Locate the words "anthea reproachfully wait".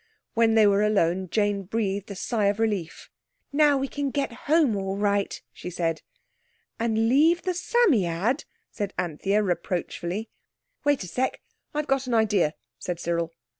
8.97-11.03